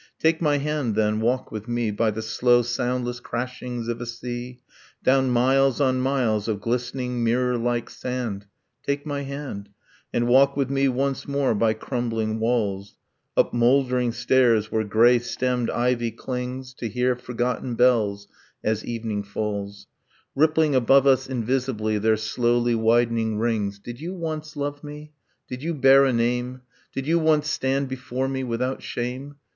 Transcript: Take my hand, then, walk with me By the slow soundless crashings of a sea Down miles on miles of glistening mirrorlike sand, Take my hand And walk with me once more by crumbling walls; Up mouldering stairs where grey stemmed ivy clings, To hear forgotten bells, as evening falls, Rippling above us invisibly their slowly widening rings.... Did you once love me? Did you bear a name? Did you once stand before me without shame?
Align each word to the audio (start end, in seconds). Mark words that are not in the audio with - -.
Take 0.19 0.41
my 0.41 0.57
hand, 0.57 0.95
then, 0.95 1.21
walk 1.21 1.51
with 1.51 1.67
me 1.67 1.91
By 1.91 2.09
the 2.09 2.23
slow 2.23 2.63
soundless 2.63 3.19
crashings 3.19 3.87
of 3.87 4.01
a 4.01 4.07
sea 4.07 4.59
Down 5.03 5.29
miles 5.29 5.79
on 5.79 6.01
miles 6.01 6.47
of 6.47 6.59
glistening 6.59 7.23
mirrorlike 7.23 7.87
sand, 7.87 8.47
Take 8.83 9.05
my 9.05 9.21
hand 9.21 9.69
And 10.11 10.27
walk 10.27 10.57
with 10.57 10.71
me 10.71 10.87
once 10.87 11.27
more 11.27 11.53
by 11.53 11.73
crumbling 11.73 12.39
walls; 12.39 12.95
Up 13.37 13.53
mouldering 13.53 14.11
stairs 14.11 14.71
where 14.71 14.83
grey 14.83 15.19
stemmed 15.19 15.69
ivy 15.69 16.09
clings, 16.09 16.73
To 16.79 16.89
hear 16.89 17.15
forgotten 17.15 17.75
bells, 17.75 18.27
as 18.63 18.83
evening 18.83 19.21
falls, 19.21 19.85
Rippling 20.33 20.73
above 20.73 21.05
us 21.05 21.29
invisibly 21.29 21.99
their 21.99 22.17
slowly 22.17 22.73
widening 22.73 23.37
rings.... 23.37 23.77
Did 23.77 24.01
you 24.01 24.15
once 24.15 24.55
love 24.57 24.83
me? 24.83 25.11
Did 25.47 25.61
you 25.61 25.75
bear 25.75 26.05
a 26.05 26.11
name? 26.11 26.61
Did 26.91 27.05
you 27.05 27.19
once 27.19 27.47
stand 27.51 27.87
before 27.87 28.27
me 28.27 28.43
without 28.43 28.81
shame? 28.81 29.35